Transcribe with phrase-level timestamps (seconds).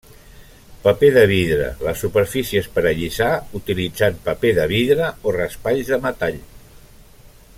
[0.85, 3.29] Paper de vidre les superfícies per allisar
[3.61, 6.43] utilitzant paper de vidre o raspalls de metall.